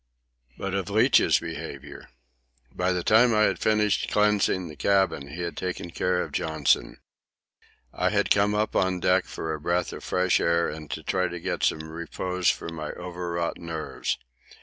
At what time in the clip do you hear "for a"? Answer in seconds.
9.25-9.61